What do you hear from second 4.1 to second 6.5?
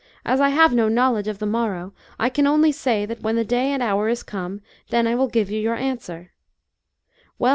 come, then I will give you your answer."